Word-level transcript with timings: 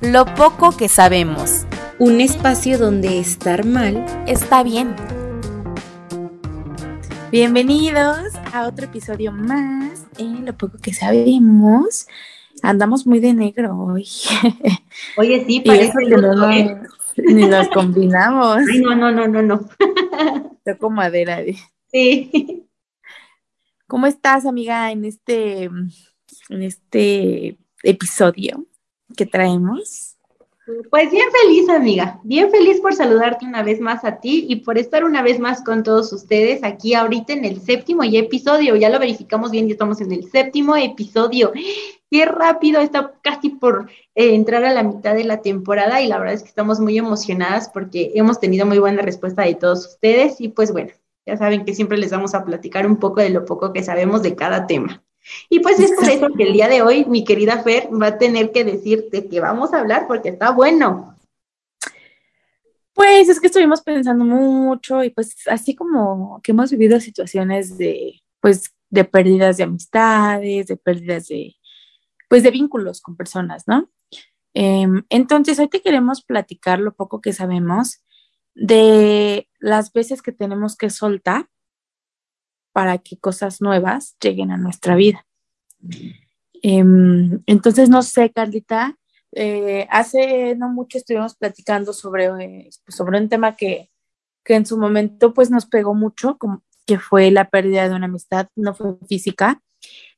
lo 0.00 0.26
poco 0.34 0.76
que 0.76 0.88
sabemos. 0.88 1.66
Un 1.98 2.20
espacio 2.20 2.78
donde 2.78 3.18
estar 3.18 3.64
mal 3.64 4.04
está 4.26 4.62
bien. 4.62 4.94
Bienvenidos 7.30 8.34
a 8.52 8.66
otro 8.66 8.84
episodio 8.84 9.32
más 9.32 10.06
en 10.18 10.44
Lo 10.44 10.56
poco 10.56 10.78
que 10.78 10.92
sabemos. 10.92 12.06
Andamos 12.62 13.06
muy 13.06 13.20
de 13.20 13.32
negro 13.32 13.76
hoy. 13.76 14.06
Oye, 15.16 15.44
sí, 15.46 15.60
parece 15.60 15.98
que 16.06 16.16
no, 16.16 16.50
¿eh? 16.50 16.78
ni 17.16 17.46
nos 17.46 17.68
combinamos. 17.68 18.58
Ay, 18.70 18.80
no, 18.80 18.94
no, 18.94 19.10
no, 19.10 19.26
no, 19.26 19.42
no. 19.42 19.68
Toco 20.64 20.90
madera. 20.90 21.40
Sí. 21.90 22.66
¿Cómo 23.86 24.06
estás, 24.06 24.44
amiga, 24.46 24.90
en 24.90 25.04
este, 25.04 25.64
en 25.64 26.62
este 26.62 27.56
episodio 27.82 28.66
que 29.16 29.26
traemos? 29.26 30.16
Pues 30.90 31.12
bien 31.12 31.26
feliz, 31.42 31.68
amiga, 31.68 32.18
bien 32.24 32.50
feliz 32.50 32.80
por 32.80 32.92
saludarte 32.92 33.46
una 33.46 33.62
vez 33.62 33.80
más 33.80 34.04
a 34.04 34.18
ti 34.18 34.46
y 34.48 34.56
por 34.56 34.78
estar 34.78 35.04
una 35.04 35.22
vez 35.22 35.38
más 35.38 35.62
con 35.62 35.84
todos 35.84 36.12
ustedes 36.12 36.64
aquí 36.64 36.94
ahorita 36.94 37.34
en 37.34 37.44
el 37.44 37.60
séptimo 37.60 38.02
episodio. 38.02 38.74
Ya 38.74 38.88
lo 38.88 38.98
verificamos 38.98 39.52
bien, 39.52 39.68
ya 39.68 39.74
estamos 39.74 40.00
en 40.00 40.10
el 40.10 40.28
séptimo 40.28 40.76
episodio. 40.76 41.52
Qué 42.10 42.24
rápido, 42.24 42.80
está 42.80 43.14
casi 43.22 43.50
por 43.50 43.88
eh, 44.16 44.34
entrar 44.34 44.64
a 44.64 44.72
la 44.72 44.82
mitad 44.82 45.14
de 45.14 45.22
la 45.22 45.40
temporada 45.40 46.02
y 46.02 46.08
la 46.08 46.18
verdad 46.18 46.34
es 46.34 46.42
que 46.42 46.48
estamos 46.48 46.80
muy 46.80 46.98
emocionadas 46.98 47.68
porque 47.68 48.10
hemos 48.16 48.40
tenido 48.40 48.66
muy 48.66 48.80
buena 48.80 49.02
respuesta 49.02 49.42
de 49.42 49.54
todos 49.54 49.86
ustedes 49.86 50.40
y 50.40 50.48
pues 50.48 50.72
bueno, 50.72 50.90
ya 51.24 51.36
saben 51.36 51.64
que 51.64 51.74
siempre 51.74 51.96
les 51.96 52.10
vamos 52.10 52.34
a 52.34 52.44
platicar 52.44 52.88
un 52.88 52.96
poco 52.96 53.20
de 53.20 53.30
lo 53.30 53.44
poco 53.44 53.72
que 53.72 53.84
sabemos 53.84 54.20
de 54.22 54.34
cada 54.34 54.66
tema. 54.66 55.05
Y 55.48 55.60
pues 55.60 55.78
es 55.80 55.92
por 55.92 56.08
eso 56.08 56.28
que 56.36 56.44
el 56.44 56.52
día 56.52 56.68
de 56.68 56.82
hoy 56.82 57.04
mi 57.04 57.24
querida 57.24 57.62
Fer 57.62 57.88
va 57.90 58.08
a 58.08 58.18
tener 58.18 58.52
que 58.52 58.64
decirte 58.64 59.28
que 59.28 59.40
vamos 59.40 59.72
a 59.72 59.80
hablar 59.80 60.06
porque 60.06 60.30
está 60.30 60.50
bueno. 60.50 61.16
Pues 62.92 63.28
es 63.28 63.40
que 63.40 63.48
estuvimos 63.48 63.82
pensando 63.82 64.24
mucho 64.24 65.04
y 65.04 65.10
pues 65.10 65.36
así 65.48 65.74
como 65.74 66.40
que 66.42 66.52
hemos 66.52 66.70
vivido 66.70 66.98
situaciones 67.00 67.76
de 67.76 68.22
pues 68.40 68.74
de 68.88 69.04
pérdidas 69.04 69.56
de 69.56 69.64
amistades, 69.64 70.66
de 70.66 70.76
pérdidas 70.76 71.26
de 71.26 71.54
pues 72.28 72.42
de 72.42 72.50
vínculos 72.50 73.00
con 73.00 73.16
personas, 73.16 73.64
¿no? 73.66 73.90
Em, 74.54 75.04
entonces 75.10 75.58
hoy 75.58 75.68
te 75.68 75.82
queremos 75.82 76.24
platicar 76.24 76.78
lo 76.78 76.94
poco 76.94 77.20
que 77.20 77.34
sabemos 77.34 78.02
de 78.54 79.48
las 79.58 79.92
veces 79.92 80.22
que 80.22 80.32
tenemos 80.32 80.76
que 80.76 80.88
soltar 80.88 81.48
para 82.76 82.98
que 82.98 83.16
cosas 83.16 83.62
nuevas 83.62 84.18
lleguen 84.20 84.50
a 84.50 84.58
nuestra 84.58 84.96
vida. 84.96 85.26
Em, 86.60 87.40
entonces, 87.46 87.88
no 87.88 88.02
sé, 88.02 88.30
Carlita, 88.30 88.98
eh, 89.32 89.86
hace 89.90 90.54
no 90.56 90.68
mucho 90.68 90.98
estuvimos 90.98 91.36
platicando 91.36 91.94
sobre, 91.94 92.26
eh, 92.26 92.68
sobre 92.86 93.18
un 93.18 93.30
tema 93.30 93.56
que, 93.56 93.90
que, 94.44 94.56
en 94.56 94.66
su 94.66 94.76
momento 94.76 95.32
pues 95.32 95.50
nos 95.50 95.64
pegó 95.64 95.94
mucho, 95.94 96.36
como, 96.36 96.64
que 96.86 96.98
fue 96.98 97.30
la 97.30 97.48
pérdida 97.48 97.88
de 97.88 97.94
una 97.94 98.08
amistad, 98.08 98.48
no 98.56 98.74
fue 98.74 98.98
física, 99.08 99.62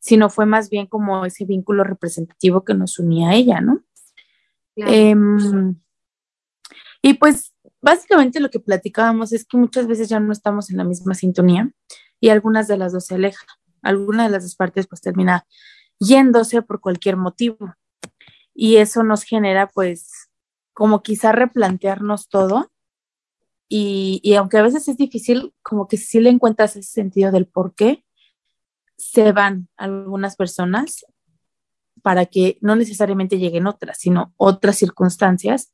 sino 0.01 0.29
fue 0.29 0.45
más 0.45 0.69
bien 0.69 0.89
como 0.89 1.27
ese 1.27 1.45
vínculo 1.45 1.85
representativo 1.85 2.65
que 2.65 2.75
nos 2.75 2.99
unía 2.99 3.29
a 3.29 3.35
ella, 3.37 3.61
¿no? 3.61 3.85
Em, 4.75 5.77
y 7.03 7.15
pues 7.15 7.55
básicamente 7.81 8.41
lo 8.41 8.51
que 8.51 8.59
platicábamos 8.59 9.33
es 9.33 9.45
que 9.45 9.57
muchas 9.57 9.87
veces 9.87 10.09
ya 10.09 10.19
no 10.19 10.33
estamos 10.33 10.71
en 10.71 10.77
la 10.77 10.83
misma 10.83 11.15
sintonía 11.15 11.73
y 12.21 12.31
algunas 12.31 12.69
de 12.69 12.77
las 12.77 12.93
dos 12.93 13.07
se 13.07 13.15
alejan. 13.15 13.47
Alguna 13.83 14.25
de 14.25 14.31
las 14.31 14.43
dos 14.43 14.57
partes 14.57 14.87
pues 14.87 15.01
termina 15.01 15.47
yéndose 15.99 16.63
por 16.63 16.81
cualquier 16.81 17.17
motivo. 17.17 17.75
Y 18.55 18.77
eso 18.77 19.03
nos 19.03 19.23
genera 19.23 19.69
pues 19.69 20.31
como 20.73 21.03
quizá 21.03 21.33
replantearnos 21.33 22.29
todo. 22.29 22.71
Y, 23.69 24.21
y 24.23 24.35
aunque 24.35 24.59
a 24.59 24.63
veces 24.63 24.89
es 24.89 24.97
difícil, 24.97 25.55
como 25.63 25.89
que 25.89 25.97
si 25.97 26.21
le 26.21 26.31
encuentras 26.31 26.77
ese 26.77 26.91
sentido 26.91 27.31
del 27.31 27.47
por 27.47 27.75
qué 27.75 28.05
se 28.97 29.33
van 29.33 29.69
algunas 29.77 30.37
personas 30.37 31.05
para 32.03 32.27
que 32.27 32.59
no 32.61 32.77
necesariamente 32.77 33.39
lleguen 33.39 33.67
otras, 33.67 33.99
sino 33.99 34.33
otras 34.37 34.77
circunstancias, 34.77 35.73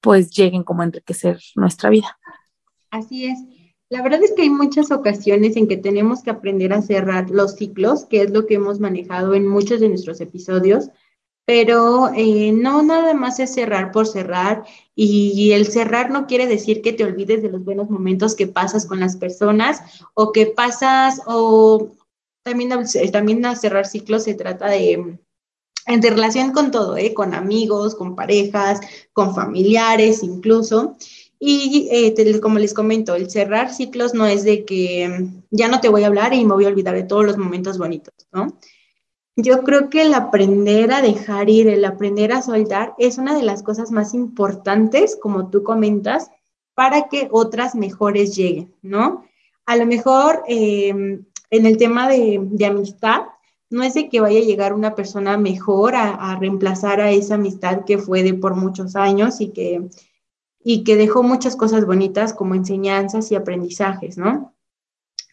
pues 0.00 0.30
lleguen 0.30 0.62
como 0.62 0.82
a 0.82 0.84
enriquecer 0.84 1.40
nuestra 1.56 1.90
vida. 1.90 2.18
Así 2.90 3.26
es. 3.26 3.38
La 3.90 4.02
verdad 4.02 4.22
es 4.22 4.32
que 4.32 4.42
hay 4.42 4.50
muchas 4.50 4.90
ocasiones 4.90 5.56
en 5.56 5.66
que 5.66 5.78
tenemos 5.78 6.22
que 6.22 6.30
aprender 6.30 6.72
a 6.72 6.82
cerrar 6.82 7.30
los 7.30 7.54
ciclos, 7.54 8.04
que 8.04 8.22
es 8.22 8.30
lo 8.30 8.46
que 8.46 8.54
hemos 8.54 8.80
manejado 8.80 9.34
en 9.34 9.46
muchos 9.46 9.80
de 9.80 9.88
nuestros 9.88 10.20
episodios, 10.20 10.90
pero 11.46 12.10
eh, 12.14 12.52
no 12.52 12.82
nada 12.82 13.14
más 13.14 13.40
es 13.40 13.54
cerrar 13.54 13.90
por 13.90 14.06
cerrar 14.06 14.64
y 14.94 15.52
el 15.52 15.66
cerrar 15.66 16.10
no 16.10 16.26
quiere 16.26 16.46
decir 16.46 16.82
que 16.82 16.92
te 16.92 17.04
olvides 17.04 17.42
de 17.42 17.48
los 17.48 17.64
buenos 17.64 17.88
momentos 17.88 18.34
que 18.34 18.46
pasas 18.46 18.84
con 18.84 19.00
las 19.00 19.16
personas 19.16 19.80
o 20.12 20.32
que 20.32 20.44
pasas 20.44 21.22
o 21.24 21.94
también, 22.42 22.70
también 23.12 23.46
a 23.46 23.56
cerrar 23.56 23.86
ciclos 23.86 24.24
se 24.24 24.34
trata 24.34 24.66
de 24.68 25.18
en 25.86 26.02
relación 26.02 26.52
con 26.52 26.70
todo, 26.70 26.98
¿eh? 26.98 27.14
con 27.14 27.32
amigos, 27.32 27.94
con 27.94 28.14
parejas, 28.14 28.80
con 29.14 29.34
familiares 29.34 30.22
incluso. 30.22 30.96
Y 31.40 31.88
eh, 31.92 32.40
como 32.40 32.58
les 32.58 32.74
comento, 32.74 33.14
el 33.14 33.30
cerrar 33.30 33.72
ciclos 33.72 34.12
no 34.12 34.26
es 34.26 34.42
de 34.42 34.64
que 34.64 35.08
mm, 35.08 35.42
ya 35.50 35.68
no 35.68 35.80
te 35.80 35.88
voy 35.88 36.02
a 36.02 36.08
hablar 36.08 36.34
y 36.34 36.44
me 36.44 36.54
voy 36.54 36.64
a 36.64 36.68
olvidar 36.68 36.94
de 36.94 37.04
todos 37.04 37.24
los 37.24 37.38
momentos 37.38 37.78
bonitos, 37.78 38.14
¿no? 38.32 38.58
Yo 39.36 39.62
creo 39.62 39.88
que 39.88 40.02
el 40.02 40.14
aprender 40.14 40.92
a 40.92 41.00
dejar 41.00 41.48
ir, 41.48 41.68
el 41.68 41.84
aprender 41.84 42.32
a 42.32 42.42
soltar 42.42 42.94
es 42.98 43.18
una 43.18 43.36
de 43.36 43.44
las 43.44 43.62
cosas 43.62 43.92
más 43.92 44.12
importantes, 44.12 45.16
como 45.16 45.48
tú 45.48 45.62
comentas, 45.62 46.28
para 46.74 47.08
que 47.08 47.28
otras 47.30 47.76
mejores 47.76 48.34
lleguen, 48.34 48.74
¿no? 48.82 49.24
A 49.64 49.76
lo 49.76 49.86
mejor 49.86 50.42
em, 50.48 51.24
en 51.50 51.66
el 51.66 51.76
tema 51.76 52.08
de, 52.08 52.66
amistad, 52.66 53.22
no 53.70 53.84
es 53.84 53.94
de 53.94 54.08
que 54.08 54.20
vaya 54.20 54.40
a 54.40 54.44
llegar 54.44 54.72
una 54.72 54.96
persona 54.96 55.36
mejor 55.38 55.94
a, 55.94 56.14
a 56.14 56.36
reemplazar 56.36 57.00
a 57.00 57.12
esa 57.12 57.36
amistad 57.36 57.84
que 57.84 57.98
fue 57.98 58.24
de 58.24 58.34
por 58.34 58.56
muchos 58.56 58.96
años 58.96 59.40
y 59.40 59.50
que 59.50 59.88
y 60.70 60.84
que 60.84 60.96
dejó 60.96 61.22
muchas 61.22 61.56
cosas 61.56 61.86
bonitas 61.86 62.34
como 62.34 62.54
enseñanzas 62.54 63.32
y 63.32 63.34
aprendizajes, 63.34 64.18
¿no? 64.18 64.54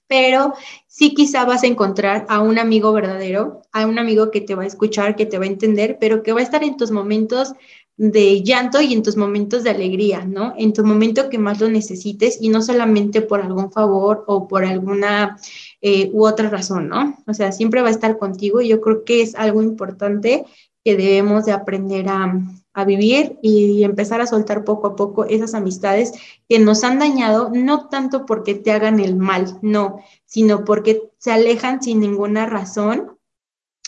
Pero 0.07 0.53
sí 0.88 1.13
quizá 1.13 1.44
vas 1.44 1.63
a 1.63 1.68
encontrar 1.68 2.25
a 2.29 2.40
un 2.40 2.57
amigo 2.57 2.94
verdadero, 2.94 3.62
a 3.74 3.85
un 3.85 4.00
amigo 4.00 4.31
que 4.31 4.40
te 4.40 4.56
va 4.56 4.63
a 4.63 4.68
escuchar, 4.68 5.18
que 5.18 5.25
te 5.25 5.38
va 5.38 5.44
a 5.44 5.50
entender, 5.50 5.97
pero 6.00 6.24
que 6.24 6.31
va 6.31 6.40
a 6.40 6.44
estar 6.44 6.63
en 6.63 6.78
tus 6.78 6.90
momentos 6.90 7.51
de 7.97 8.44
llanto 8.44 8.79
y 8.79 8.94
en 8.94 9.03
tus 9.03 9.18
momentos 9.18 9.66
de 9.66 9.72
alegría, 9.72 10.24
¿no? 10.24 10.53
En 10.57 10.72
tu 10.72 10.85
momento 10.85 11.29
que 11.29 11.38
más 11.38 11.59
lo 11.59 11.68
necesites 11.68 12.38
y 12.40 12.47
no 12.47 12.62
solamente 12.62 13.19
por 13.19 13.41
algún 13.41 13.74
favor 13.74 14.24
o 14.28 14.47
por 14.47 14.63
alguna 14.63 15.38
eh, 15.81 16.12
u 16.13 16.25
otra 16.25 16.50
razón, 16.50 16.88
¿no? 16.88 17.18
O 17.28 17.34
sea, 17.34 17.51
siempre 17.51 17.81
va 17.81 17.90
a 17.90 17.91
estar 17.91 18.18
contigo 18.18 18.62
y 18.62 18.69
yo 18.69 18.79
creo 18.79 19.03
que 19.03 19.22
es 19.22 19.35
algo 19.35 19.62
importante 19.62 20.45
que 20.85 20.95
debemos 20.95 21.44
de 21.44 21.51
aprender 21.51 22.07
a, 22.07 22.40
a 22.75 22.83
vivir 22.83 23.39
y 23.42 23.83
empezar 23.86 24.19
a 24.19 24.27
soltar 24.27 24.66
poco 24.66 24.88
a 24.88 24.95
poco 24.98 25.24
esas 25.24 25.54
amistades 25.54 26.12
que 26.50 26.60
nos 26.60 26.83
han 26.83 27.00
dañado, 27.00 27.50
no 27.54 27.88
tanto 27.88 28.25
porque 28.25 28.54
te 28.54 28.74
hagan 28.74 29.00
el 29.00 29.16
mal, 29.16 29.57
no, 29.62 30.04
sino 30.25 30.66
porque 30.66 31.10
se 31.18 31.31
alejan 31.31 31.81
sin 31.81 32.01
ninguna 32.01 32.45
razón. 32.45 33.18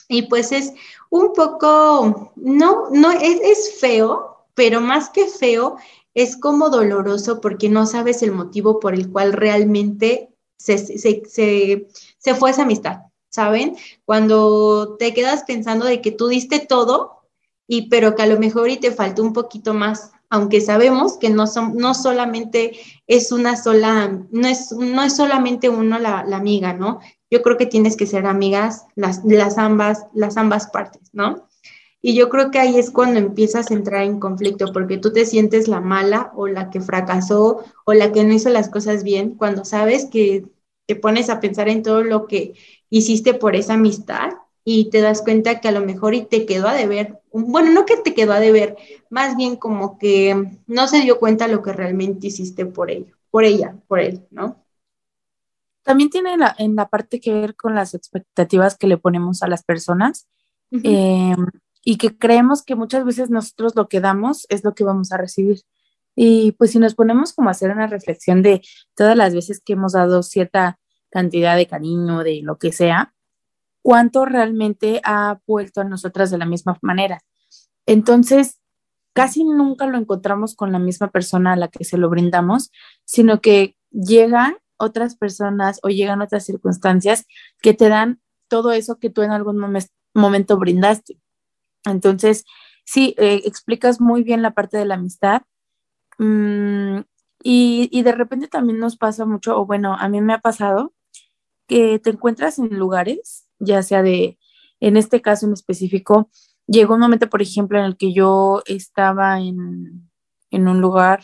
Y 0.07 0.24
pues 0.24 0.54
es 0.54 0.74
un 1.10 1.34
poco, 1.34 2.31
no, 2.38 2.89
no, 2.92 3.12
es, 3.12 3.42
es 3.44 3.78
feo, 3.78 4.45
pero 4.54 4.80
más 4.80 5.10
que 5.10 5.28
feo, 5.28 5.75
es 6.13 6.38
como 6.38 6.69
doloroso 6.69 7.42
porque 7.42 7.68
no 7.68 7.86
sabes 7.86 8.24
el 8.24 8.31
motivo 8.31 8.80
por 8.80 8.94
el 8.94 9.12
cual 9.12 9.33
realmente 9.33 10.33
se, 10.57 10.78
se, 10.78 11.24
se, 11.25 11.88
se 12.18 12.36
fue 12.36 12.51
esa 12.51 12.63
amistad, 12.63 13.01
¿saben? 13.30 13.75
Cuando 14.06 14.95
te 14.98 15.13
quedas 15.13 15.44
pensando 15.44 15.86
de 15.86 16.01
que 16.01 16.12
tú 16.12 16.30
diste 16.30 16.60
todo 16.60 17.17
y 17.68 17.90
pero 17.90 18.16
que 18.16 18.24
a 18.24 18.28
lo 18.28 18.40
mejor 18.40 18.69
y 18.69 18.78
te 18.78 18.92
faltó 18.92 19.22
un 19.24 19.34
poquito 19.34 19.74
más, 19.74 20.12
aunque 20.30 20.62
sabemos 20.62 21.18
que 21.18 21.30
no, 21.30 21.48
son, 21.48 21.75
no 21.78 21.94
solamente 21.94 22.74
es 23.08 23.31
una 23.31 23.56
sola, 23.56 24.19
no 24.31 24.48
es, 24.48 24.72
no 24.72 25.04
es 25.04 25.16
solamente 25.16 25.69
uno 25.69 26.00
la, 26.00 26.24
la 26.25 26.38
amiga, 26.38 26.74
¿no? 26.74 27.00
Yo 27.30 27.42
creo 27.42 27.58
que 27.58 27.66
tienes 27.66 27.98
que 27.98 28.06
ser 28.06 28.25
amigas 28.25 28.86
las, 28.96 29.24
las, 29.25 29.58
ambas, 29.58 30.06
las 30.14 30.38
ambas 30.38 30.68
partes, 30.68 31.10
¿no? 31.14 31.48
Y 32.02 32.16
yo 32.16 32.30
creo 32.30 32.52
que 32.52 32.60
ahí 32.60 32.78
es 32.78 32.92
cuando 32.92 33.19
empiezas 33.19 33.69
a 33.69 33.74
entrar 33.74 34.04
en 34.04 34.19
conflicto, 34.19 34.72
porque 34.72 34.98
tú 34.98 35.12
te 35.12 35.25
sientes 35.25 35.68
la 35.68 35.81
mala 35.81 36.31
o 36.36 36.48
la 36.48 36.69
que 36.69 36.80
fracasó 36.80 37.64
o 37.86 37.94
la 37.94 38.12
que 38.12 38.24
no 38.24 38.34
hizo 38.34 38.50
las 38.50 38.69
cosas 38.69 39.04
bien, 39.04 39.31
cuando 39.31 39.66
sabes 39.66 40.06
que 40.06 40.46
te 40.86 40.96
pones 40.96 41.30
a 41.30 41.40
pensar 41.40 41.68
en 41.68 41.84
todo 41.84 42.04
lo 42.04 42.28
que 42.28 42.54
hiciste 42.90 43.34
por 43.34 43.56
esa 43.56 43.74
amistad 43.74 44.30
y 44.69 44.90
te 44.90 45.00
das 45.00 45.22
cuenta 45.22 45.62
que 45.62 45.69
a 45.69 45.72
lo 45.72 45.80
mejor 45.80 46.14
y 46.14 46.25
te 46.25 46.46
quedó 46.46 46.68
a 46.68 46.74
deber, 46.74 47.22
bueno, 47.31 47.72
no 47.72 47.86
que 47.86 47.96
te 47.96 48.14
quedó 48.14 48.34
a 48.34 48.42
deber, 48.42 48.75
más 49.10 49.38
bien 49.38 49.56
como 49.56 49.98
que 49.98 50.60
no 50.68 50.88
se 50.90 51.00
dio 51.00 51.19
cuenta 51.19 51.48
lo 51.48 51.64
que 51.64 51.72
realmente 51.72 52.28
hiciste 52.28 52.66
por 52.66 52.92
ello, 52.92 53.16
por 53.31 53.46
ella, 53.46 53.78
por 53.88 54.02
él, 54.02 54.28
¿no? 54.30 54.62
También 55.84 56.10
tiene 56.10 56.36
en 56.58 56.75
la 56.75 56.90
parte 56.90 57.22
que 57.22 57.31
ver 57.31 57.56
con 57.56 57.75
las 57.75 57.94
expectativas 57.94 58.78
que 58.78 58.88
le 58.88 58.98
ponemos 58.98 59.42
a 59.42 59.48
las 59.48 59.64
personas 59.64 60.28
em, 60.69 61.46
y 61.86 61.96
que 61.96 62.18
creemos 62.18 62.62
que 62.62 62.75
muchas 62.75 63.06
veces 63.06 63.30
nosotros 63.30 63.74
lo 63.74 63.88
que 63.88 64.02
damos 64.02 64.46
es 64.50 64.66
lo 64.66 64.75
que 64.75 64.84
vamos 64.84 65.14
a 65.14 65.18
recibir. 65.18 65.62
Y 66.14 66.52
pues 66.58 66.72
si 66.72 66.80
nos 66.80 66.94
ponemos 66.94 67.31
como 67.31 67.48
a 67.48 67.52
hacer 67.52 67.72
una 67.72 67.88
reflexión 67.88 68.42
de 68.42 68.62
todas 68.96 69.16
las 69.16 69.34
veces 69.34 69.62
que 69.64 69.74
hemos 69.74 69.94
dado 69.94 70.24
cierta 70.24 70.78
cantidad 71.10 71.56
de 71.56 71.68
cariño, 71.68 72.25
de 72.25 72.42
lo 72.44 72.58
que 72.58 72.74
sea, 72.74 73.14
cuánto 73.81 74.25
realmente 74.25 75.01
ha 75.03 75.39
vuelto 75.47 75.81
a 75.81 75.85
nosotras 75.85 76.31
de 76.31 76.38
la 76.38 76.45
misma 76.45 76.77
manera. 76.81 77.19
Entonces, 77.85 78.59
casi 79.13 79.44
nunca 79.44 79.88
lo 79.88 79.97
encontramos 79.97 80.56
con 80.56 80.71
la 80.71 80.79
misma 80.79 81.09
persona 81.09 81.53
a 81.53 81.56
la 81.56 81.69
que 81.69 81.83
se 81.83 81.97
lo 81.97 82.09
brindamos, 82.09 82.71
sino 83.06 83.41
que 83.41 83.75
llega 83.91 84.57
otras 84.77 85.15
personas 85.15 85.79
o 85.83 85.89
llegan 85.89 86.21
otras 86.21 86.45
circunstancias 86.45 87.25
que 87.62 87.74
te 87.74 87.89
dan 87.89 88.21
todo 88.47 88.71
eso 88.71 89.00
que 89.00 89.09
tú 89.09 89.24
en 89.24 89.31
algún 89.31 89.59
momento 90.13 90.57
brindaste. 90.57 91.19
Entonces, 91.85 92.45
sí, 92.85 93.15
eh, 93.18 93.41
explicas 93.45 94.00
muy 94.00 94.23
bien 94.23 94.41
la 94.41 94.51
parte 94.53 94.77
de 94.77 94.85
la 94.85 94.95
amistad. 94.95 95.41
Mm, 96.19 97.00
y, 97.44 97.89
y, 97.91 98.03
de 98.03 98.12
repente 98.12 98.47
también 98.47 98.80
nos 98.80 98.97
pasa 98.97 99.25
mucho, 99.25 99.59
o 99.59 99.65
bueno, 99.65 99.95
a 99.95 100.09
mí 100.09 100.21
me 100.21 100.33
ha 100.33 100.39
pasado 100.39 100.94
que 101.68 102.00
te 102.00 102.12
encuentras 102.12 102.59
en 102.59 102.77
lugares, 102.77 103.46
ya 103.59 103.83
sea 103.83 104.04
de, 104.04 104.38
en 104.80 104.98
este 104.98 105.21
caso 105.21 105.45
en 105.45 105.54
específico, 105.54 106.30
llegó 106.68 106.95
un 106.95 107.01
momento, 107.01 107.30
por 107.30 107.42
ejemplo, 107.42 107.80
en 107.80 107.86
el 107.86 107.98
que 107.98 108.13
yo 108.13 108.62
estaba 108.65 109.39
en, 109.39 110.09
en 110.51 110.68
un 110.68 110.81
lugar 110.81 111.21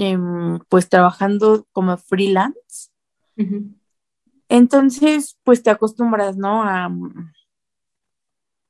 Em, 0.00 0.60
pues 0.68 0.88
trabajando 0.88 1.66
como 1.72 1.96
freelance. 1.98 2.90
Entonces, 4.48 5.36
pues 5.42 5.64
te 5.64 5.70
acostumbras, 5.70 6.36
¿no? 6.36 6.62
A, 6.62 6.88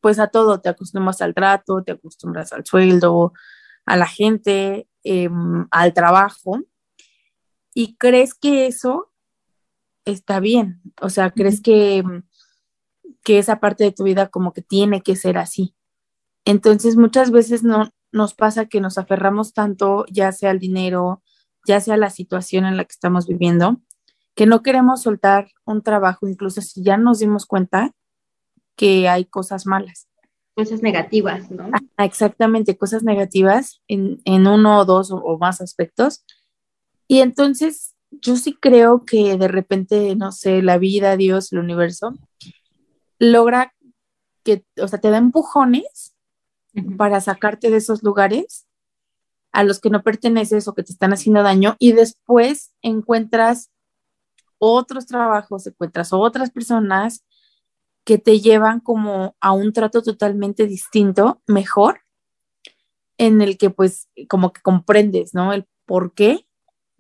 pues 0.01 0.19
a 0.19 0.29
todo, 0.29 0.59
te 0.59 0.71
acostumbras 0.71 1.21
al 1.21 1.35
trato, 1.35 1.83
te 1.85 1.93
acostumbras 1.93 2.55
al 2.55 2.65
sueldo, 2.65 3.35
a 3.85 3.99
la 3.99 4.07
gente, 4.07 4.89
em, 5.05 5.67
al 5.71 5.93
trabajo, 5.93 6.63
y 7.75 7.97
crees 7.97 8.33
que 8.33 8.67
eso 8.67 9.08
está 10.13 10.41
bien, 10.41 10.81
o 11.01 11.11
sea, 11.11 11.31
crees 11.31 11.61
que, 11.61 12.03
que 13.23 13.39
esa 13.39 13.61
parte 13.61 13.85
de 13.85 13.93
tu 13.93 14.05
vida 14.05 14.29
como 14.29 14.53
que 14.53 14.63
tiene 14.63 15.03
que 15.03 15.17
ser 15.17 15.39
así. 15.39 15.75
Entonces, 16.45 16.97
muchas 16.97 17.31
veces 17.31 17.63
no, 17.63 17.91
nos 18.13 18.35
pasa 18.35 18.67
que 18.67 18.81
nos 18.81 18.99
aferramos 18.99 19.53
tanto, 19.53 20.05
ya 20.11 20.33
sea 20.33 20.51
al 20.51 20.59
dinero, 20.59 21.23
ya 21.67 21.81
sea 21.81 21.97
la 21.97 22.11
situación 22.11 22.65
en 22.65 22.77
la 22.77 22.85
que 22.85 22.93
estamos 22.93 23.27
viviendo, 23.27 23.81
que 24.35 24.47
no 24.47 24.63
queremos 24.63 25.03
soltar 25.03 25.49
un 25.65 25.83
trabajo, 25.83 26.29
incluso 26.29 26.61
si 26.63 26.83
ya 26.83 26.97
nos 26.97 27.19
dimos 27.19 27.45
cuenta 27.47 27.93
que 28.77 29.09
hay 29.09 29.25
cosas 29.25 29.67
malas. 29.67 30.09
Cosas 30.55 30.83
negativas, 30.83 31.51
¿no? 31.51 31.71
Ah, 31.97 32.05
exactamente, 32.05 32.77
cosas 32.77 33.03
negativas 33.03 33.83
en, 33.89 34.21
uno 34.47 34.79
o 34.79 34.85
dos 34.85 35.11
o, 35.11 35.39
más 35.39 35.61
aspectos. 35.61 36.25
Y 37.07 37.21
entonces 37.21 37.95
yo 38.11 38.37
sí 38.37 38.55
creo 38.55 39.05
que 39.05 39.37
de 39.37 39.49
repente, 39.49 40.17
no 40.17 40.33
sé, 40.33 40.63
la 40.63 40.79
vida, 40.79 41.17
Dios, 41.17 41.53
el 41.53 41.61
universo, 41.61 42.15
logra 43.19 43.75
que, 44.45 44.65
o 44.81 44.89
sea, 44.89 45.01
te 45.01 45.11
da 45.11 45.19
empujones 45.19 46.15
para 46.97 47.21
sacarte 47.21 47.71
de 47.71 47.79
esos 47.79 48.03
lugares 48.03 48.67
a 49.53 49.65
los 49.65 49.81
que 49.81 49.91
no 49.91 50.03
perteneces 50.03 50.69
o 50.69 50.75
que 50.75 50.83
te 50.83 50.93
están 50.93 51.13
haciendo 51.13 51.43
daño 51.43 51.77
y 51.79 51.93
después 51.93 52.73
encuentras 52.83 53.71
otros 54.59 55.07
trabajos, 55.07 55.67
encuentras 55.67 56.13
otras 56.13 56.51
personas 56.51 57.25
que 58.05 58.19
te 58.19 58.41
llevan 58.41 58.81
como 58.81 59.37
a 59.41 59.53
un 59.53 59.73
trato 59.73 60.03
totalmente 60.03 60.67
distinto, 60.67 61.43
mejor, 61.47 62.01
en 63.19 63.43
el 63.43 63.59
que 63.59 63.71
pues 63.71 64.09
como 64.29 64.53
que 64.53 64.63
comprendes, 64.63 65.35
¿no? 65.35 65.53
El 65.53 65.67
por 65.85 66.15
qué 66.15 66.47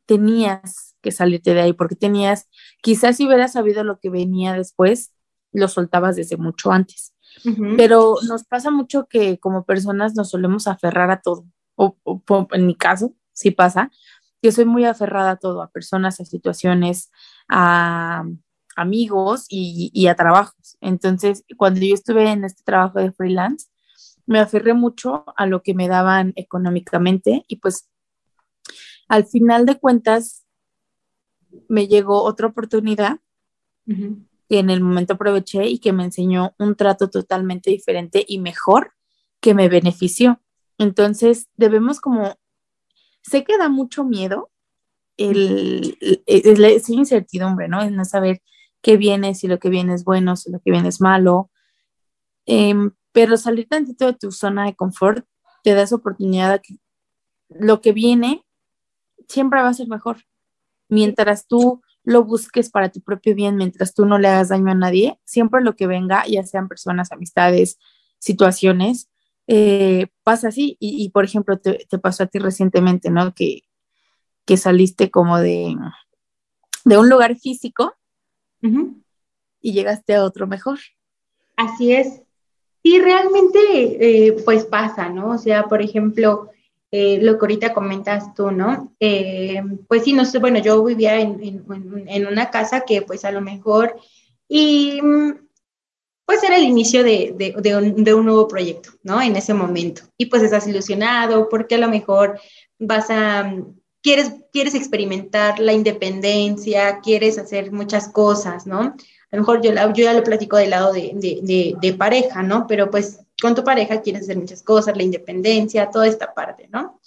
tenías 0.07 0.88
que 1.01 1.13
salirte 1.13 1.55
de 1.55 1.61
ahí, 1.63 1.73
porque 1.73 1.97
tenías, 1.97 2.49
quizás 2.83 3.17
si 3.17 3.27
hubieras 3.27 3.53
sabido 3.53 3.85
lo 3.85 3.99
que 3.99 4.11
venía 4.11 4.53
después, 4.53 5.13
lo 5.53 5.69
soltabas 5.69 6.17
desde 6.17 6.37
mucho 6.37 6.73
antes. 6.73 7.15
Pero 7.77 8.17
nos 8.27 8.45
pasa 8.45 8.71
mucho 8.71 9.07
que 9.07 9.39
como 9.39 9.65
personas 9.65 10.15
nos 10.15 10.31
solemos 10.31 10.67
aferrar 10.67 11.11
a 11.11 11.21
todo, 11.21 11.47
o, 11.77 11.97
en 12.53 12.67
mi 12.67 12.75
caso, 12.75 13.15
sí 13.33 13.51
pasa, 13.51 13.91
que 14.43 14.51
soy 14.51 14.65
muy 14.65 14.85
aferrada 14.85 15.33
a 15.33 15.37
todo, 15.37 15.63
a 15.63 15.71
personas, 15.71 16.21
a 16.21 16.25
situaciones, 16.25 17.11
a 17.49 18.25
amigos 18.77 19.47
y, 19.49 20.07
a 20.07 20.15
trabajos. 20.15 20.77
Entonces, 20.81 21.45
cuando 21.57 21.81
yo 21.81 21.95
estuve 21.95 22.31
en 22.31 22.45
este 22.45 22.63
trabajo 22.65 22.99
de 22.99 23.13
freelance, 23.13 23.69
me 24.27 24.41
aferré 24.41 24.75
mucho 24.75 25.25
a 25.37 25.47
lo 25.47 25.63
que 25.63 25.75
me 25.75 25.89
daban 25.89 26.33
económicamente 26.37 27.45
y 27.49 27.57
pues 27.57 27.89
al 29.09 29.27
final 29.27 29.65
de 29.65 29.79
cuentas 29.79 30.45
me 31.69 31.89
llegó 31.89 32.23
otra 32.23 32.49
oportunidad 32.49 33.21
que 34.49 34.59
en 34.59 34.71
el 34.71 34.83
momento 34.83 35.15
aproveché 35.15 35.67
y 35.67 35.79
que 35.79 35.93
me 35.93 36.05
enseñó 36.05 36.55
un 36.59 36.75
trato 36.75 37.09
totalmente 37.09 37.71
diferente 37.71 38.25
y 38.27 38.39
mejor 38.39 38.93
que 39.41 39.55
me 39.55 39.69
benefició. 39.69 40.41
Entonces, 40.79 41.49
debemos 41.57 42.01
como, 42.01 42.35
sé 43.23 43.45
que 43.45 43.59
da 43.59 43.69
mucho 43.69 44.05
miedo 44.05 44.51
el, 45.17 45.99
esa 46.27 46.93
incertidumbre, 46.93 47.69
¿no? 47.69 47.83
En 47.83 47.97
no 47.97 48.05
saber 48.05 48.43
qué 48.81 48.97
viene, 48.97 49.35
si 49.35 49.49
lo 49.49 49.59
que 49.59 49.69
viene 49.69 49.95
es 49.95 50.05
bueno, 50.05 50.37
si 50.37 50.51
lo 50.51 50.61
que 50.61 50.71
viene 50.71 50.89
es 50.89 51.01
malo. 51.01 51.51
Em, 52.47 52.93
pero 53.13 53.37
salir 53.37 53.69
tantito 53.69 54.07
de 54.07 54.15
tu 54.15 54.33
zona 54.33 54.67
de 54.67 54.77
confort 54.77 55.27
te 55.63 55.75
da 55.75 55.83
esa 55.83 55.97
oportunidad 55.97 56.53
de 56.53 56.61
que 56.61 56.77
lo 57.49 57.81
que 57.81 57.93
viene 57.93 58.45
siempre 59.29 59.61
va 59.61 59.69
a 59.69 59.75
ser 59.75 59.89
mejor. 59.89 60.19
Mientras 60.89 61.47
tú 61.47 61.83
lo 62.05 62.25
busques 62.25 62.71
para 62.71 62.91
tu 62.91 63.01
propio 63.01 63.35
bien, 63.35 63.57
mientras 63.57 63.95
tú 63.95 64.07
no 64.07 64.19
le 64.19 64.29
hagas 64.29 64.49
daño 64.49 64.71
a 64.71 64.75
nadie, 64.75 65.21
siempre 65.25 65.63
lo 65.63 65.77
que 65.77 65.87
venga, 65.87 66.25
ya 66.27 66.43
sean 66.43 66.69
personas, 66.69 67.13
amistades, 67.13 67.79
situaciones, 68.19 69.11
eh, 69.47 70.09
pasa 70.23 70.49
así. 70.49 70.77
Y, 70.81 71.11
por 71.11 71.25
ejemplo, 71.25 71.59
te, 71.59 71.87
pasó 72.01 72.23
a 72.25 72.27
ti 72.27 72.39
recientemente, 72.39 73.11
¿no? 73.11 73.35
Que, 73.35 73.63
que 74.47 74.57
saliste 74.57 75.11
como 75.11 75.39
de, 75.39 75.77
de 76.85 76.99
un 76.99 77.09
lugar 77.09 77.37
físico 77.37 77.95
y 79.61 79.73
llegaste 79.73 80.15
a 80.15 80.25
otro 80.25 80.47
mejor. 80.47 80.79
Así 81.57 81.93
es. 81.93 82.23
Y 82.83 83.01
realmente, 83.01 83.59
eh, 84.29 84.33
pues 84.45 84.65
pasa, 84.65 85.09
¿no? 85.09 85.31
O 85.31 85.39
sea, 85.39 85.65
por 85.65 85.83
ejemplo, 85.83 86.51
eh, 86.91 87.19
lo 87.21 87.39
que 87.39 87.45
ahorita 87.45 87.75
comentas 87.75 88.35
tú, 88.35 88.51
¿no? 88.51 88.95
pues 89.89 90.05
sí, 90.05 90.13
no 90.13 90.25
sé, 90.25 90.39
bueno, 90.39 90.59
yo 90.59 90.83
vivía 90.83 91.21
en, 91.21 92.27
una 92.27 92.51
casa 92.51 92.83
que 92.87 93.03
pues 93.03 93.25
a 93.25 93.31
lo 93.31 93.41
mejor, 93.41 93.97
y 94.49 95.01
mm, 95.03 95.33
pues 96.29 96.43
era 96.43 96.57
el 96.57 96.65
inicio 96.65 97.03
de, 97.05 97.55
un, 97.77 98.25
nuevo 98.25 98.49
proyecto, 98.49 98.91
¿no? 99.03 99.23
En 99.23 99.35
ese 99.37 99.55
momento. 99.55 100.03
Y 100.19 100.27
pues 100.27 100.43
estás 100.43 100.67
ilusionado 100.67 101.49
porque 101.49 101.77
a 101.77 101.79
lo 101.79 101.89
mejor 101.89 102.39
vas 102.79 103.07
a, 103.09 103.55
quieres, 104.03 104.35
quieres 104.53 104.75
experimentar 104.75 105.59
la 105.59 105.73
independencia, 105.73 107.01
quieres 107.01 107.39
hacer 107.39 107.73
muchas 107.73 108.09
cosas, 108.09 108.67
¿no? 108.67 108.95
A 109.31 109.37
lo 109.37 109.39
mejor 109.39 109.63
yo 109.63 109.73
ya 109.73 110.13
lo 110.13 110.23
platico 110.23 110.57
del 110.57 110.71
lado 110.71 110.93
de, 110.93 111.97
pareja, 111.99 112.43
¿no? 112.43 112.67
Pero 112.67 112.91
pues 112.91 113.21
con 113.41 113.55
tu 113.55 113.63
pareja 113.65 114.01
quieres 114.01 114.23
hacer 114.23 114.37
muchas 114.37 114.63
cosas, 114.63 114.97
la 114.97 115.03
independencia, 115.03 115.91
toda 115.91 116.07
esta 116.07 116.35
parte, 116.35 116.69
¿no? 116.69 117.01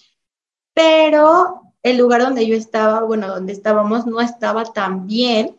Pero 0.73 1.73
el 1.83 1.97
lugar 1.97 2.21
donde 2.21 2.47
yo 2.47 2.55
estaba, 2.55 3.03
bueno, 3.03 3.27
donde 3.27 3.53
estábamos, 3.53 4.05
no 4.05 4.21
estaba 4.21 4.65
tan 4.65 5.07
bien 5.07 5.57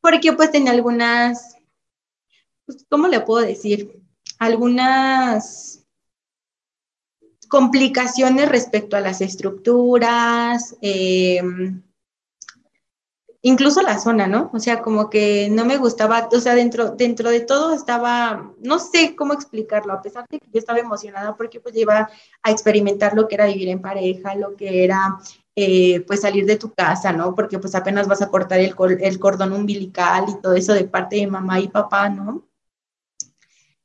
porque 0.00 0.32
pues 0.32 0.50
tenía 0.50 0.72
algunas 0.72 1.54
pues, 2.66 2.86
¿cómo 2.88 3.08
le 3.08 3.20
puedo 3.20 3.44
decir? 3.44 4.02
Algunas 4.38 5.84
complicaciones 7.48 8.48
respecto 8.48 8.96
a 8.96 9.00
las 9.00 9.20
estructuras, 9.20 10.76
em, 10.80 11.82
incluso 13.44 13.82
la 13.82 13.98
zona, 13.98 14.26
¿no? 14.26 14.50
O 14.54 14.58
sea, 14.58 14.80
como 14.80 15.10
que 15.10 15.48
no 15.50 15.66
me 15.66 15.76
gustaba, 15.76 16.28
o 16.32 16.40
sea, 16.40 16.54
dentro, 16.54 16.92
dentro 16.92 17.28
de 17.28 17.40
todo 17.40 17.74
estaba, 17.74 18.52
no 18.60 18.78
sé 18.78 19.14
cómo 19.14 19.34
explicarlo, 19.34 19.92
a 19.92 20.00
pesar 20.00 20.24
de 20.30 20.38
que 20.40 20.48
yo 20.50 20.58
estaba 20.58 20.78
emocionada 20.78 21.36
porque 21.36 21.60
pues 21.60 21.76
iba 21.76 22.08
a 22.42 22.50
experimentar 22.50 23.14
lo 23.14 23.28
que 23.28 23.34
era 23.34 23.46
vivir 23.46 23.68
en 23.68 23.82
pareja, 23.82 24.34
lo 24.34 24.56
que 24.56 24.82
era 24.84 25.18
eh, 25.54 26.00
pues 26.06 26.22
salir 26.22 26.46
de 26.46 26.56
tu 26.56 26.72
casa, 26.72 27.12
¿no? 27.12 27.34
Porque 27.34 27.58
pues 27.58 27.74
apenas 27.74 28.08
vas 28.08 28.22
a 28.22 28.30
cortar 28.30 28.60
el, 28.60 28.74
el, 29.00 29.18
cordón 29.18 29.52
umbilical 29.52 30.24
y 30.28 30.40
todo 30.40 30.54
eso 30.54 30.72
de 30.72 30.84
parte 30.84 31.16
de 31.16 31.26
mamá 31.26 31.60
y 31.60 31.68
papá, 31.68 32.08
¿no? 32.08 32.48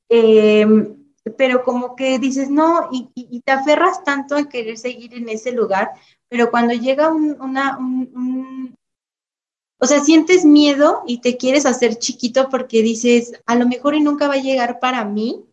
Em, 0.10 0.96
pero 1.38 1.64
como 1.64 1.96
que 1.96 2.18
dices, 2.18 2.50
no, 2.50 2.90
y, 2.92 3.42
te 3.42 3.52
aferras 3.52 4.04
tanto 4.06 4.36
a 4.36 4.48
querer 4.50 4.78
seguir 4.78 5.14
en 5.14 5.30
ese 5.30 5.52
lugar, 5.52 5.92
pero 6.30 6.50
cuando 6.50 6.74
llega 6.74 7.10
un, 7.10 7.36
una, 7.42 7.78
un, 7.78 8.76
o 9.80 9.86
sea, 9.86 10.04
sientes 10.04 10.44
miedo 10.44 11.04
y 11.08 11.20
te 11.20 11.38
quieres 11.38 11.66
hacer 11.66 11.98
chiquito 11.98 12.50
porque 12.50 12.82
dices, 12.82 13.34
a 13.46 13.56
lo 13.56 13.68
mejor 13.68 13.96
y 13.96 14.02
nunca 14.02 14.28
va 14.28 14.34
a 14.36 14.42
llegar 14.42 14.80
para 14.80 15.06
mí 15.06 15.46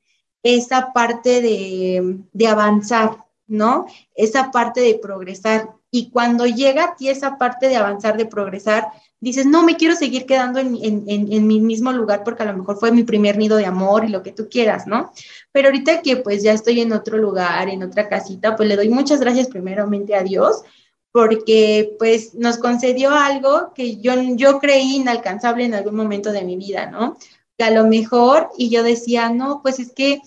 esa 0.43 0.93
parte 0.93 1.41
de, 1.41 2.19
de 2.33 2.47
avanzar, 2.47 3.25
¿no? 3.47 3.87
Esa 4.15 4.51
parte 4.51 4.81
de 4.81 4.95
progresar. 4.95 5.71
Y 5.91 6.11
cuando 6.11 6.47
llega 6.47 6.85
a 6.85 6.97
ti 6.97 7.09
esa 7.09 7.39
parte 7.39 7.69
de 7.69 7.77
avanzar, 7.77 8.17
de 8.17 8.27
progresar, 8.27 8.89
dices, 9.21 9.47
no, 9.47 9.63
me 9.63 9.77
quiero 9.77 9.95
seguir 9.95 10.27
quedando 10.27 10.59
en, 10.59 10.77
en, 10.83 11.05
en, 11.09 11.47
mi 11.47 11.61
mismo 11.61 11.93
lugar 11.93 12.23
porque 12.25 12.43
a 12.43 12.47
lo 12.47 12.59
mejor 12.59 12.79
fue 12.79 12.91
mi 12.93 13.05
primer 13.05 13.39
nido 13.39 13.57
de 13.57 13.67
amor 13.67 14.05
y 14.05 14.09
lo 14.09 14.23
que 14.23 14.33
tú 14.33 14.49
quieras, 14.49 14.87
¿no? 14.89 15.13
Pero 15.53 15.69
ahorita 15.69 16.03
que 16.03 16.17
pues 16.17 16.43
ya 16.43 16.53
estoy 16.53 16.81
en 16.81 16.93
otro 16.93 17.17
lugar, 17.17 17.69
en 17.69 17.83
otra 17.83 18.09
casita, 18.09 18.57
pues 18.57 18.69
le 18.69 18.77
doy 18.77 18.89
muchas 18.89 19.21
gracias 19.21 19.49
primeramente 19.49 20.17
a 20.17 20.23
Dios 20.23 20.63
porque 21.17 21.97
pues 21.99 22.35
nos 22.35 22.59
concedió 22.59 23.09
algo 23.09 23.73
que 23.75 23.97
yo, 24.03 24.13
yo 24.35 24.59
creí 24.59 24.97
inalcanzable 24.97 25.65
en 25.65 25.73
algún 25.73 25.97
momento 25.97 26.31
de 26.31 26.45
mi 26.45 26.59
vida, 26.59 26.91
¿no? 26.91 27.17
Que 27.57 27.65
a 27.65 27.71
lo 27.71 27.87
mejor, 27.87 28.51
y 28.59 28.69
yo 28.69 28.83
decía, 28.83 29.31
no, 29.31 29.63
pues 29.63 29.79
es 29.79 29.93
que 29.93 30.21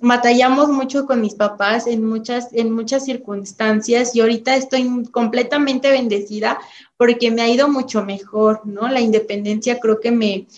batallamos 0.00 0.68
mucho 0.68 1.06
con 1.06 1.20
mis 1.20 1.36
papás 1.36 1.86
en 1.86 2.04
muchas, 2.04 2.52
en 2.54 2.72
muchas 2.72 3.04
circunstancias 3.04 4.16
y 4.16 4.20
ahorita 4.20 4.56
estoy 4.56 5.04
completamente 5.12 5.92
bendecida 5.92 6.58
porque 6.96 7.30
me 7.30 7.42
ha 7.42 7.48
ido 7.48 7.68
mucho 7.68 8.04
mejor, 8.04 8.66
¿no? 8.66 8.88
La 8.88 9.00
independencia 9.00 9.78
creo 9.78 10.00
que 10.00 10.10
me, 10.10 10.48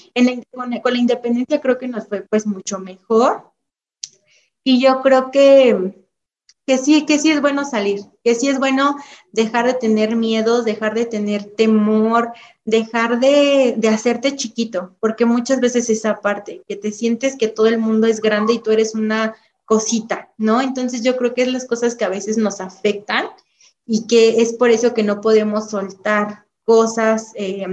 con, 0.50 0.72
con 0.78 0.94
la 0.94 0.98
independencia 0.98 1.60
creo 1.60 1.76
que 1.76 1.88
nos 1.88 2.08
fue 2.08 2.22
pues 2.22 2.46
mucho 2.46 2.78
mejor. 2.78 3.52
Y 4.64 4.80
yo 4.80 5.02
creo 5.02 5.30
que, 5.30 6.03
que 6.66 6.78
sí, 6.78 7.04
que 7.04 7.18
sí 7.18 7.30
es 7.30 7.40
bueno 7.40 7.64
salir, 7.64 8.00
que 8.22 8.34
sí 8.34 8.48
es 8.48 8.58
bueno 8.58 8.96
dejar 9.32 9.66
de 9.66 9.74
tener 9.74 10.16
miedos, 10.16 10.64
dejar 10.64 10.94
de 10.94 11.04
tener 11.06 11.44
temor, 11.44 12.32
dejar 12.64 13.20
de, 13.20 13.74
de, 13.76 13.88
hacerte 13.88 14.34
chiquito, 14.34 14.96
porque 15.00 15.26
muchas 15.26 15.60
veces 15.60 15.90
esa 15.90 16.20
parte, 16.20 16.62
que 16.66 16.76
te 16.76 16.90
sientes 16.90 17.36
que 17.36 17.48
todo 17.48 17.66
el 17.66 17.78
mundo 17.78 18.06
es 18.06 18.20
grande 18.20 18.54
y 18.54 18.60
tú 18.60 18.70
eres 18.70 18.94
una 18.94 19.34
cosita, 19.64 20.30
¿no? 20.38 20.60
Entonces 20.60 21.02
yo 21.02 21.16
creo 21.16 21.34
que 21.34 21.42
es 21.42 21.52
las 21.52 21.66
cosas 21.66 21.94
que 21.94 22.04
a 22.04 22.10
veces 22.10 22.38
nos 22.38 22.60
afectan 22.60 23.26
y 23.86 24.06
que 24.06 24.40
es 24.40 24.54
por 24.54 24.70
eso 24.70 24.94
que 24.94 25.02
no 25.02 25.20
podemos 25.20 25.70
soltar 25.70 26.46
cosas, 26.64 27.32
eh, 27.34 27.66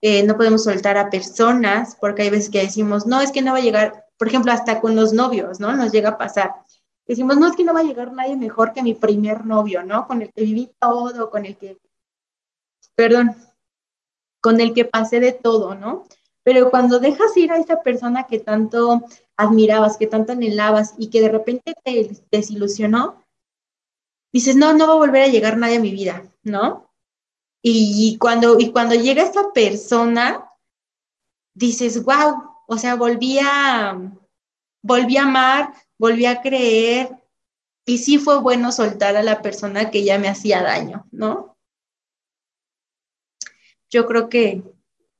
eh, 0.00 0.22
no 0.22 0.36
podemos 0.36 0.64
soltar 0.64 0.96
a 0.96 1.10
personas, 1.10 1.96
porque 2.00 2.22
hay 2.22 2.30
veces 2.30 2.48
que 2.48 2.62
decimos, 2.62 3.06
no, 3.06 3.20
es 3.20 3.32
que 3.32 3.42
no 3.42 3.52
va 3.52 3.58
a 3.58 3.62
llegar, 3.62 4.06
por 4.16 4.28
ejemplo, 4.28 4.52
hasta 4.52 4.80
con 4.80 4.96
los 4.96 5.12
novios, 5.12 5.60
¿no? 5.60 5.76
Nos 5.76 5.92
llega 5.92 6.10
a 6.10 6.18
pasar 6.18 6.54
decimos, 7.10 7.38
no 7.38 7.48
es 7.48 7.56
que 7.56 7.64
no 7.64 7.74
va 7.74 7.80
a 7.80 7.84
llegar 7.84 8.12
nadie 8.12 8.36
mejor 8.36 8.72
que 8.72 8.82
mi 8.82 8.94
primer 8.94 9.44
novio, 9.44 9.82
¿no? 9.82 10.06
Con 10.06 10.22
el 10.22 10.32
que 10.32 10.42
viví 10.42 10.70
todo, 10.78 11.28
con 11.28 11.44
el 11.44 11.56
que, 11.56 11.76
perdón, 12.94 13.34
con 14.40 14.60
el 14.60 14.72
que 14.72 14.84
pasé 14.84 15.18
de 15.18 15.32
todo, 15.32 15.74
¿no? 15.74 16.04
Pero 16.44 16.70
cuando 16.70 17.00
dejas 17.00 17.36
ir 17.36 17.50
a 17.50 17.58
esa 17.58 17.82
persona 17.82 18.28
que 18.28 18.38
tanto 18.38 19.02
admirabas, 19.36 19.96
que 19.96 20.06
tanto 20.06 20.32
anhelabas 20.32 20.94
y 20.98 21.10
que 21.10 21.20
de 21.20 21.30
repente 21.30 21.74
te 21.84 22.10
desilusionó, 22.30 23.24
dices, 24.32 24.54
no, 24.54 24.72
no 24.72 24.86
va 24.86 24.92
a 24.92 24.96
volver 25.04 25.22
a 25.22 25.28
llegar 25.28 25.56
nadie 25.56 25.78
a 25.78 25.80
mi 25.80 25.90
vida, 25.90 26.22
¿no? 26.44 26.92
Y 27.60 28.16
cuando, 28.18 28.58
y 28.58 28.70
cuando 28.70 28.94
llega 28.94 29.24
esa 29.24 29.52
persona, 29.52 30.48
dices, 31.54 32.04
wow, 32.04 32.54
o 32.68 32.78
sea, 32.78 32.94
volví 32.94 33.40
a, 33.42 34.00
volví 34.82 35.16
a 35.16 35.24
amar, 35.24 35.74
volví 36.00 36.24
a 36.24 36.40
creer 36.40 37.10
y 37.84 37.98
sí 37.98 38.16
fue 38.16 38.40
bueno 38.40 38.72
soltar 38.72 39.16
a 39.16 39.22
la 39.22 39.42
persona 39.42 39.90
que 39.90 40.02
ya 40.02 40.18
me 40.18 40.28
hacía 40.28 40.62
daño, 40.62 41.06
¿no? 41.12 41.58
Yo 43.90 44.06
creo 44.06 44.30
que, 44.30 44.62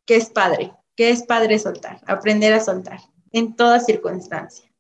que 0.07 0.17
es 0.17 0.31
padre, 0.31 0.73
que 0.97 1.11
es 1.11 1.23
padre 1.25 1.59
soltar, 1.59 2.01
aprender 2.07 2.55
a 2.55 2.61
soltar 2.61 2.99
en 3.31 3.55
toda 3.57 3.79
circunstancia. 3.81 4.73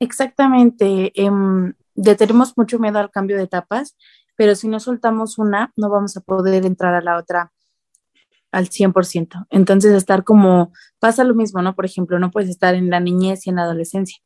Exactamente. 0.00 1.12
Eh, 1.14 2.14
tenemos 2.18 2.58
mucho 2.58 2.78
miedo 2.78 2.98
al 2.98 3.10
cambio 3.10 3.38
de 3.38 3.44
etapas, 3.44 3.96
pero 4.36 4.54
si 4.54 4.68
no 4.68 4.80
soltamos 4.80 5.38
una, 5.38 5.72
no 5.76 5.88
vamos 5.88 6.14
a 6.18 6.20
poder 6.20 6.66
entrar 6.66 6.92
a 6.92 7.00
la 7.00 7.16
otra 7.16 7.52
al 8.52 8.68
100%. 8.68 9.46
Entonces, 9.48 9.94
estar 9.94 10.24
como, 10.24 10.72
pasa 10.98 11.24
lo 11.24 11.34
mismo, 11.34 11.62
¿no? 11.62 11.74
Por 11.74 11.86
ejemplo, 11.86 12.18
no 12.18 12.30
puedes 12.30 12.50
estar 12.50 12.74
en 12.74 12.90
la 12.90 13.00
niñez 13.00 13.46
y 13.46 13.50
en 13.50 13.56
la 13.56 13.62
adolescencia. 13.62 14.20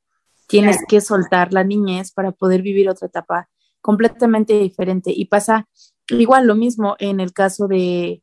Tienes 0.54 0.78
que 0.86 1.00
soltar 1.00 1.52
la 1.52 1.64
niñez 1.64 2.12
para 2.12 2.30
poder 2.30 2.62
vivir 2.62 2.88
otra 2.88 3.08
etapa 3.08 3.48
completamente 3.80 4.56
diferente. 4.56 5.12
Y 5.12 5.24
pasa 5.24 5.68
igual 6.10 6.46
lo 6.46 6.54
mismo 6.54 6.94
en 7.00 7.18
el 7.18 7.32
caso 7.32 7.66
de, 7.66 8.22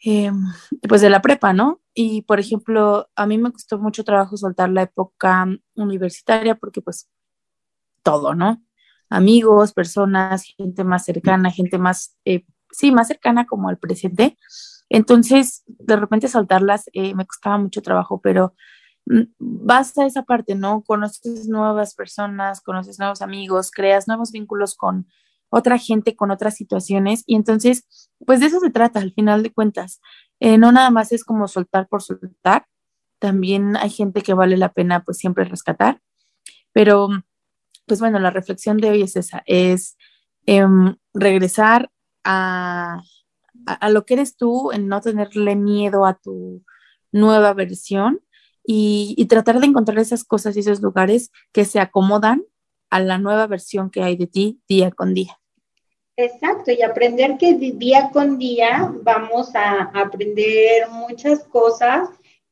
em, 0.00 0.44
pues 0.86 1.00
de 1.00 1.08
la 1.08 1.22
prepa, 1.22 1.54
¿no? 1.54 1.80
Y 1.94 2.20
por 2.20 2.38
ejemplo, 2.38 3.08
a 3.16 3.26
mí 3.26 3.38
me 3.38 3.50
costó 3.50 3.78
mucho 3.78 4.04
trabajo 4.04 4.36
soltar 4.36 4.68
la 4.68 4.82
época 4.82 5.46
universitaria 5.74 6.54
porque 6.54 6.82
pues 6.82 7.08
todo, 8.02 8.34
¿no? 8.34 8.62
Amigos, 9.08 9.72
personas, 9.72 10.44
gente 10.44 10.84
más 10.84 11.06
cercana, 11.06 11.50
gente 11.50 11.78
más, 11.78 12.14
eh, 12.26 12.44
sí, 12.70 12.92
más 12.92 13.08
cercana 13.08 13.46
como 13.46 13.70
al 13.70 13.78
presente. 13.78 14.36
Entonces, 14.90 15.64
de 15.66 15.96
repente 15.96 16.28
soltarlas 16.28 16.90
eh, 16.92 17.14
me 17.14 17.24
costaba 17.24 17.56
mucho 17.56 17.80
trabajo, 17.80 18.20
pero 18.20 18.52
vas 19.38 19.96
a 19.98 20.06
esa 20.06 20.22
parte, 20.22 20.54
¿no? 20.54 20.82
Conoces 20.82 21.48
nuevas 21.48 21.94
personas, 21.94 22.60
conoces 22.60 22.98
nuevos 22.98 23.22
amigos, 23.22 23.70
creas 23.70 24.08
nuevos 24.08 24.32
vínculos 24.32 24.74
con 24.74 25.06
otra 25.50 25.78
gente, 25.78 26.14
con 26.14 26.30
otras 26.30 26.56
situaciones. 26.56 27.24
Y 27.26 27.36
entonces, 27.36 28.10
pues 28.26 28.40
de 28.40 28.46
eso 28.46 28.60
se 28.60 28.70
trata 28.70 29.00
al 29.00 29.12
final 29.12 29.42
de 29.42 29.52
cuentas. 29.52 30.00
Eh, 30.40 30.58
no 30.58 30.72
nada 30.72 30.90
más 30.90 31.12
es 31.12 31.24
como 31.24 31.48
soltar 31.48 31.88
por 31.88 32.02
soltar, 32.02 32.66
también 33.18 33.76
hay 33.76 33.90
gente 33.90 34.22
que 34.22 34.34
vale 34.34 34.56
la 34.56 34.72
pena 34.72 35.02
pues 35.04 35.18
siempre 35.18 35.44
rescatar. 35.44 36.00
Pero, 36.72 37.08
pues 37.86 38.00
bueno, 38.00 38.18
la 38.18 38.30
reflexión 38.30 38.76
de 38.76 38.90
hoy 38.90 39.02
es 39.02 39.16
esa, 39.16 39.42
es 39.46 39.96
em, 40.46 40.96
regresar 41.14 41.90
a, 42.24 43.00
a 43.66 43.88
lo 43.88 44.04
que 44.04 44.14
eres 44.14 44.36
tú, 44.36 44.70
en 44.72 44.86
no 44.86 45.00
tenerle 45.00 45.56
miedo 45.56 46.06
a 46.06 46.14
tu 46.14 46.62
nueva 47.10 47.54
versión 47.54 48.20
y, 48.70 49.24
tratar 49.30 49.60
de 49.60 49.66
encontrar 49.66 49.98
esas 49.98 50.24
cosas 50.24 50.54
y 50.54 50.60
esos 50.60 50.82
lugares 50.82 51.30
que 51.52 51.64
se 51.64 51.80
acomodan 51.80 52.44
a 52.90 53.00
la 53.00 53.16
nueva 53.16 53.46
versión 53.46 53.90
que 53.90 54.02
hay 54.02 54.14
de 54.14 54.26
ti 54.26 54.60
día 54.68 54.90
con 54.90 55.14
día. 55.14 55.40
Exacto, 56.18 56.70
y 56.70 56.82
aprender 56.82 57.38
que 57.38 57.54
día 57.54 58.10
con 58.12 58.36
día 58.36 58.92
vamos 59.02 59.54
a 59.54 59.90
aprender 59.94 60.86
muchas 60.90 61.44
cosas 61.44 62.10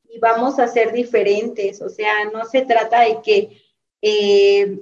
y 0.09 0.19
vamos 0.19 0.59
a 0.59 0.69
ser 0.69 0.95
diferentes. 0.95 1.83
O 1.83 1.91
sea, 1.91 2.13
no 2.33 2.47
se 2.47 2.63
trata 2.63 3.01
de 3.01 3.21
que, 3.23 3.63
eh, 4.01 4.81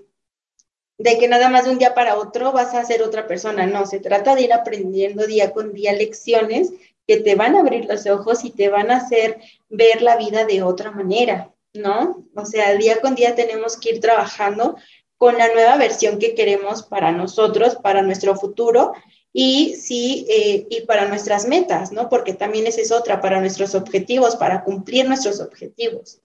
de 0.99 1.19
que 1.19 1.27
nada 1.27 1.49
más 1.49 1.65
de 1.65 1.73
un 1.73 1.79
día 1.79 1.95
para 1.95 2.17
otro 2.17 2.53
vas 2.53 2.75
a 2.75 2.85
ser 2.85 3.03
otra 3.03 3.27
persona, 3.27 3.67
no, 3.67 3.87
se 3.87 3.99
trata 3.99 4.37
de 4.37 4.43
ir 4.43 4.53
aprendiendo 4.53 5.27
día 5.27 5.51
con 5.51 5.73
día 5.73 5.95
lecciones 5.95 6.71
que 7.07 7.19
te 7.19 7.35
van 7.35 7.55
a 7.57 7.61
abrir 7.61 7.87
los 7.87 8.07
ojos 8.07 8.45
y 8.45 8.51
te 8.51 8.69
van 8.69 8.91
a 8.91 8.97
hacer 8.97 9.41
ver 9.69 10.03
la 10.03 10.17
vida 10.17 10.45
de 10.45 10.63
otra 10.63 10.91
manera, 10.91 11.53
¿no? 11.73 12.25
O 12.35 12.47
sea, 12.47 12.75
día 12.75 13.01
con 13.01 13.15
día 13.15 13.35
tenemos 13.35 13.77
que 13.77 13.91
ir 13.91 14.01
trabajando 14.01 14.77
con 15.19 15.39
la 15.39 15.53
nueva 15.53 15.77
versión 15.77 16.19
que 16.19 16.35
queremos 16.35 16.83
para 16.83 17.13
nosotros, 17.13 17.77
para 17.77 18.03
nuestro 18.03 18.37
futuro 18.37 18.93
y 19.33 19.75
sí, 19.75 20.27
eh, 20.29 20.67
y 20.71 20.83
para 20.83 21.09
nuestras 21.09 21.47
metas, 21.47 21.93
¿no? 21.93 22.09
Porque 22.09 22.35
también 22.35 22.67
esa 22.67 22.81
es 22.81 22.93
otra, 22.93 23.21
para 23.21 23.41
nuestros 23.41 23.75
objetivos, 23.75 24.37
para 24.37 24.63
cumplir 24.65 25.07
nuestros 25.07 25.41
objetivos. 25.41 26.21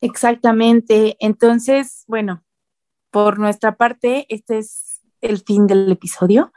Exactamente. 0.00 1.16
Entonces, 1.20 2.04
bueno, 2.06 2.44
por 3.10 3.38
nuestra 3.38 3.76
parte, 3.76 4.26
este 4.28 4.58
es 4.58 5.00
el 5.20 5.38
fin 5.38 5.66
del 5.66 5.90
episodio. 5.90 6.52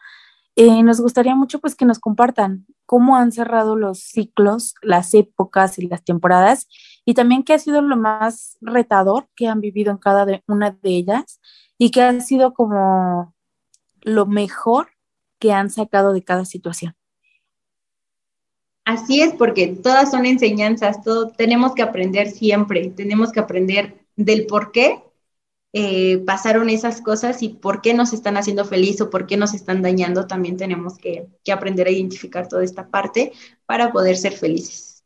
Eh, 0.57 0.83
nos 0.83 1.01
gustaría 1.01 1.35
mucho 1.35 1.59
pues 1.59 1.75
que 1.75 1.85
nos 1.85 1.99
compartan 1.99 2.65
cómo 2.85 3.17
han 3.17 3.33
cerrado 3.33 3.75
los 3.75 3.99
ciclos, 3.99 4.75
las 4.81 5.13
épocas 5.13 5.77
y 5.79 5.87
las 5.87 6.03
temporadas 6.03 6.67
y 7.03 7.13
también 7.13 7.43
qué 7.43 7.53
ha 7.53 7.59
sido 7.59 7.81
lo 7.81 7.97
más 7.97 8.57
retador 8.61 9.27
que 9.35 9.47
han 9.47 9.59
vivido 9.59 9.91
en 9.91 9.97
cada 9.97 10.25
una 10.47 10.71
de 10.71 10.89
ellas 10.89 11.41
y 11.77 11.91
qué 11.91 12.03
ha 12.03 12.19
sido 12.21 12.53
como 12.53 13.33
lo 14.01 14.25
mejor 14.27 14.87
que 15.39 15.51
han 15.51 15.69
sacado 15.69 16.13
de 16.13 16.23
cada 16.23 16.45
situación. 16.45 16.95
Así 18.85 19.21
es, 19.21 19.33
porque 19.33 19.67
todas 19.67 20.11
son 20.11 20.25
enseñanzas, 20.25 21.03
todo, 21.03 21.31
tenemos 21.31 21.73
que 21.73 21.81
aprender 21.81 22.27
siempre, 22.29 22.91
tenemos 22.91 23.31
que 23.31 23.39
aprender 23.39 23.97
del 24.15 24.45
por 24.45 24.71
qué 24.71 25.04
eh, 25.77 26.19
pasaron 26.19 26.69
esas 26.69 27.01
cosas 27.01 27.43
y 27.43 27.49
por 27.49 27.81
qué 27.81 27.93
nos 27.93 28.13
están 28.13 28.37
haciendo 28.37 28.63
feliz 28.63 29.01
o 29.01 29.09
por 29.09 29.27
qué 29.27 29.35
nos 29.35 29.53
están 29.53 29.81
dañando, 29.81 30.25
también 30.25 30.55
tenemos 30.55 30.97
que, 30.97 31.27
que 31.43 31.51
aprender 31.51 31.85
a 31.87 31.91
identificar 31.91 32.47
toda 32.47 32.63
esta 32.63 32.87
parte 32.87 33.33
para 33.65 33.91
poder 33.91 34.15
ser 34.15 34.31
felices. 34.31 35.03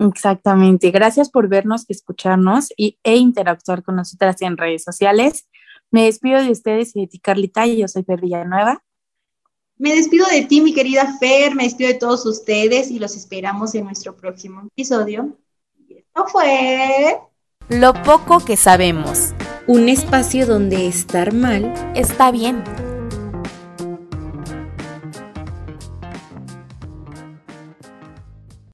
Exactamente. 0.00 0.90
Gracias 0.90 1.30
por 1.30 1.46
vernos, 1.46 1.84
escucharnos 1.86 2.72
y, 2.76 2.98
e 3.04 3.18
interactuar 3.18 3.84
con 3.84 3.94
nosotras 3.94 4.42
en 4.42 4.56
redes 4.56 4.82
sociales. 4.82 5.46
Me 5.92 6.06
despido 6.06 6.42
de 6.42 6.50
ustedes 6.50 6.96
y 6.96 7.02
de 7.02 7.06
ti, 7.06 7.20
Carlita, 7.20 7.68
y 7.68 7.76
yo 7.78 7.86
soy 7.86 8.02
Fer 8.02 8.20
Villanueva. 8.20 8.82
Me 9.78 9.94
despido 9.94 10.26
de 10.26 10.44
ti, 10.44 10.60
mi 10.60 10.74
querida 10.74 11.18
Fer, 11.20 11.54
me 11.54 11.62
despido 11.62 11.88
de 11.88 11.98
todos 12.00 12.26
ustedes 12.26 12.90
y 12.90 12.98
los 12.98 13.14
esperamos 13.14 13.76
en 13.76 13.84
nuestro 13.84 14.16
próximo 14.16 14.62
episodio. 14.72 15.38
Y 15.88 15.98
esto 15.98 16.26
fue... 16.26 17.16
Lo 17.68 17.92
poco 18.02 18.44
que 18.44 18.56
sabemos. 18.56 19.32
Un 19.66 19.88
espacio 19.88 20.46
donde 20.46 20.86
estar 20.86 21.32
mal 21.32 21.72
está 21.94 22.30
bien. 22.30 22.64